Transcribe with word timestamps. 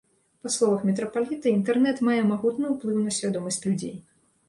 Па 0.45 0.51
словах 0.55 0.85
мітрапаліта, 0.91 1.53
інтэрнэт 1.59 2.03
мае 2.09 2.19
магутны 2.33 2.75
ўплыў 2.75 3.01
на 3.07 3.17
свядомасць 3.23 3.65
людзей. 3.71 3.99